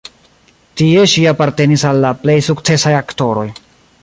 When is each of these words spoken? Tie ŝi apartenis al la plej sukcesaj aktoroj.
Tie 0.79 1.03
ŝi 1.11 1.25
apartenis 1.33 1.85
al 1.91 2.03
la 2.07 2.13
plej 2.25 2.39
sukcesaj 2.49 2.99
aktoroj. 3.05 3.49